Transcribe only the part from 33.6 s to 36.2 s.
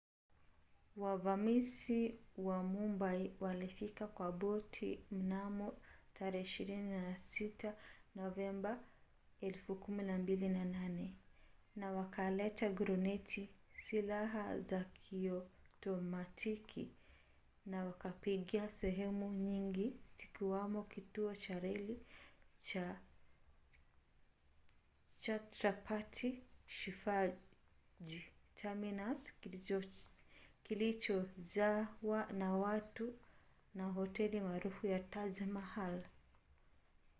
na hoteli maarufu ya taj mahal